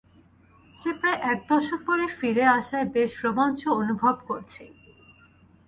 সে 0.75 0.89
প্রায় 0.99 1.19
এক 1.31 1.39
দশক 1.49 1.79
পরে 1.87 2.05
ফিরে 2.17 2.45
আসায় 2.57 2.87
বেশ 2.95 3.11
রোমাঞ্চ 3.23 3.59
অনুভব 3.81 4.15
করছি। 4.29 4.63